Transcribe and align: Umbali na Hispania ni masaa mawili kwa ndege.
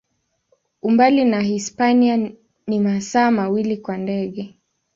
Umbali 0.81 1.25
na 1.25 1.41
Hispania 1.41 2.17
ni 2.67 2.79
masaa 2.79 3.31
mawili 3.31 3.77
kwa 3.77 3.97
ndege. 3.97 4.55